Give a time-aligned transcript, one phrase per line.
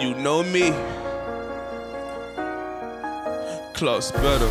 [0.00, 0.70] You know me.
[3.74, 4.50] Close better.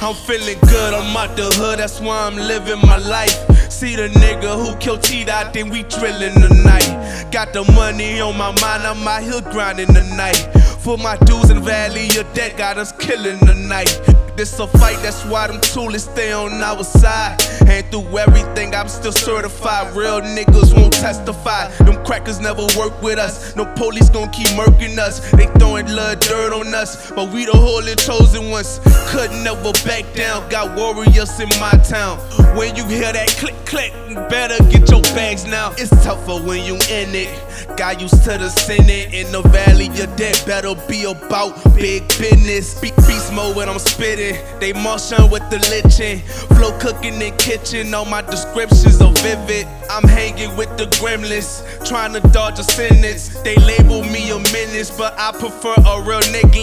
[0.00, 3.36] I'm feeling good, I'm out the hood, that's why I'm living my life.
[3.70, 7.30] See the nigga who killed T Dot, then we drillin' tonight.
[7.30, 10.48] Got the money on my mind, I'm out here grinding tonight.
[10.80, 14.00] For my dues in Valley, your debt got us killing tonight.
[14.36, 17.40] This a fight, that's why them toolies stay on our side.
[17.66, 19.96] And through everything, I'm still certified.
[19.96, 21.68] Real niggas won't testify.
[21.78, 23.56] Them crackers never work with us.
[23.56, 25.30] No police gon' keep murking us.
[25.32, 28.78] They throwing blood dirt on us, but we the holy chosen ones.
[29.08, 30.46] Could never back down.
[30.50, 32.18] Got warriors in my town.
[32.56, 33.92] When you hear that click click,
[34.28, 35.72] better get your bags now.
[35.78, 37.30] It's tougher when you in it.
[37.76, 39.86] Got used to the Senate in the valley.
[39.94, 42.76] Your debt better be about big business.
[42.76, 44.25] Speak beast mode when I'm spitting.
[44.60, 46.20] They motion with the lichen.
[46.56, 47.94] Flow cooking in kitchen.
[47.94, 49.66] All my descriptions are vivid.
[49.90, 51.62] I'm hanging with the gremlins.
[51.86, 53.28] Trying to dodge a sentence.
[53.42, 56.56] They label me a menace, but I prefer a real nigga.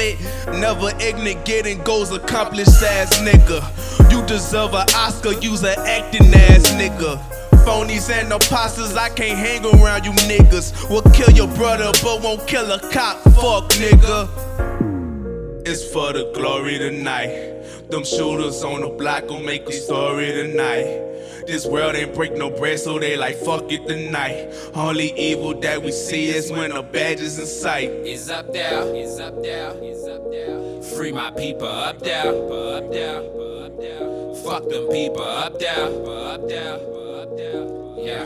[0.59, 3.61] Never ignorant, getting goals accomplished ass nigga.
[4.11, 7.19] You deserve an Oscar, use an acting ass nigga.
[7.65, 10.89] Phonies and imposters, I can't hang around you niggas.
[10.89, 13.21] Will kill your brother, but won't kill a cop.
[13.23, 14.42] Fuck nigga.
[15.65, 17.89] It's for the glory tonight.
[17.89, 20.85] Them shooters on the block gon' make a story tonight.
[21.47, 24.53] This world ain't break no bread, so they like fuck it tonight.
[24.73, 27.89] Only evil that we see is when a badge is in sight.
[27.89, 30.81] Is up there, is up there, is up there.
[30.97, 34.35] Free my people up there, up there, up there.
[34.43, 37.12] Fuck them people up there, up there.
[37.97, 38.25] Yeah,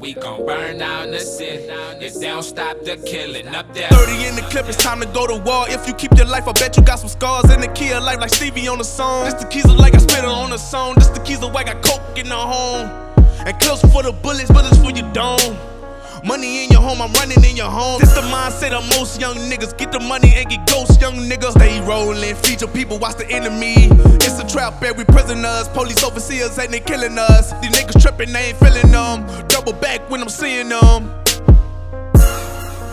[0.00, 1.68] we gon' burn down the city
[2.02, 3.88] they don't stop the killing up there.
[3.90, 5.66] 30 in the clip, it's time to go to war.
[5.68, 8.02] If you keep your life, I bet you got some scars in the key of
[8.02, 9.24] life, like Stevie on the song.
[9.24, 10.94] This the keys of like I spit it on the song.
[10.96, 12.88] This the keys of why I got coke in the home.
[13.46, 15.71] And close for the bullets, bullets for your dome.
[16.24, 17.98] Money in your home, I'm running in your home.
[17.98, 19.76] This the mindset of most young niggas.
[19.76, 21.50] Get the money and get ghost, young niggas.
[21.52, 23.88] Stay rolling, feature people, watch the enemy.
[24.22, 25.68] It's a trap, every prisoners.
[25.70, 27.50] Police overseers, and they killing us.
[27.60, 29.26] These niggas tripping, they ain't feeling them.
[29.48, 31.10] Double back when I'm seeing them.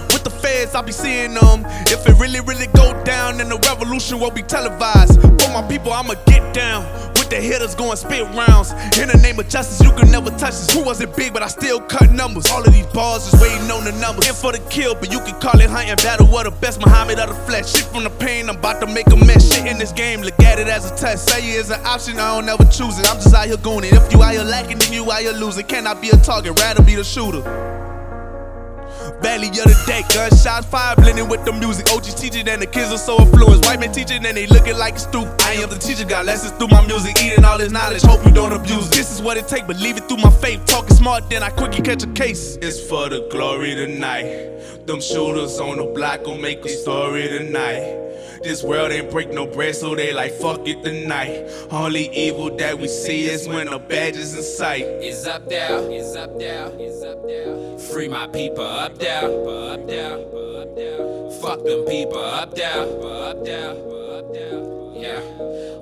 [0.09, 1.65] With the feds, I'll be seeing them.
[1.85, 5.21] If it really, really go down, then the revolution will be televised.
[5.21, 6.83] For my people, I'ma get down.
[7.29, 8.71] With the hitters going spit rounds.
[8.97, 10.73] In the name of justice, you can never touch this.
[10.73, 12.49] Who wasn't big, but I still cut numbers.
[12.49, 14.27] All of these bars is waiting on the numbers.
[14.27, 16.25] In for the kill, but you can call it hunting battle.
[16.25, 17.71] What the best Muhammad of the flesh.
[17.71, 19.53] Shit from the pain, I'm about to make a mess.
[19.53, 21.29] Shit in this game, look at it as a test.
[21.29, 23.07] Say it is an option, I don't ever choose it.
[23.07, 23.93] I'm just out here gooning.
[23.93, 25.67] If you out here lacking, then you out here losing.
[25.67, 26.59] Can I be a target?
[26.59, 27.88] Rather be the shooter.
[29.21, 31.91] Valley of the day, gunshots fire blending with the music.
[31.91, 33.65] OG teaching and the kids are so influenced.
[33.65, 35.27] White men teaching and they looking like a stoop.
[35.41, 38.01] I am the teacher, got lessons through my music, eating all this knowledge.
[38.01, 38.89] Hope you don't abuse.
[38.89, 40.65] This is what it take, believe it through my faith.
[40.65, 42.57] Talking smart, then I quickly catch a case.
[42.61, 44.85] It's for the glory tonight.
[44.87, 48.07] Them shooters on the block gon' make a story tonight.
[48.41, 51.45] This world ain't break no bread, so they like fuck it tonight.
[51.71, 54.83] Only evil that we see is when a badge is in sight.
[54.83, 57.77] Is up there, is up there, is up there.
[57.77, 60.19] Free my people up there, there.
[61.41, 62.85] Fuck them people up there.
[64.95, 65.21] Yeah,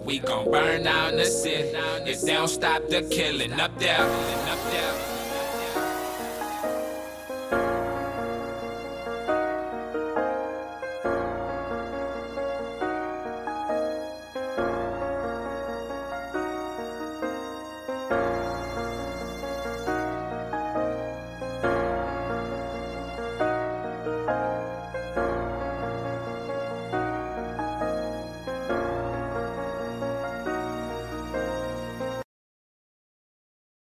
[0.05, 4.71] we gon' burn down the city if they don't stop the killing up there, up
[4.71, 5.16] there.